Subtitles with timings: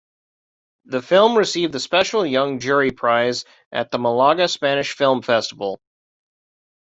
[0.85, 5.79] The film received the Special Young Jury Prize at the Malaga Spanish Film Festival.